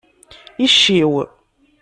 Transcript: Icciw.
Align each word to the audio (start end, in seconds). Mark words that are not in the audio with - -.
Icciw. 0.65 1.13